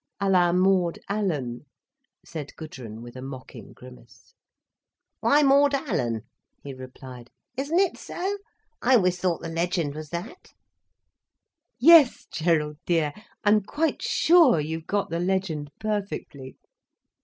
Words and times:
"À 0.19 0.31
la 0.31 0.51
Maud 0.51 0.97
Allan," 1.09 1.67
said 2.25 2.55
Gudrun 2.55 3.03
with 3.03 3.15
a 3.15 3.21
mocking 3.21 3.71
grimace. 3.71 4.33
"Why 5.19 5.43
Maud 5.43 5.75
Allan?" 5.75 6.23
he 6.63 6.73
replied. 6.73 7.29
"Isn't 7.55 7.77
it 7.77 7.99
so? 7.99 8.39
I 8.81 8.95
always 8.95 9.19
thought 9.19 9.41
the 9.43 9.47
legend 9.47 9.93
was 9.93 10.09
that." 10.09 10.53
"Yes, 11.77 12.25
Gerald 12.33 12.77
dear, 12.87 13.13
I'm 13.43 13.61
quite 13.61 14.01
sure 14.01 14.59
you've 14.59 14.87
got 14.87 15.11
the 15.11 15.19
legend 15.19 15.69
perfectly." 15.79 16.57